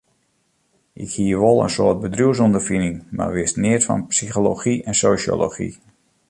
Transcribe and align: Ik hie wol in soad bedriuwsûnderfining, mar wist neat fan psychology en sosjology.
Ik 1.03 1.09
hie 1.17 1.35
wol 1.41 1.61
in 1.65 1.73
soad 1.75 1.99
bedriuwsûnderfining, 2.05 2.95
mar 3.19 3.31
wist 3.37 3.55
neat 3.63 3.83
fan 3.87 4.01
psychology 4.13 4.75
en 4.89 4.95
sosjology. 5.03 5.71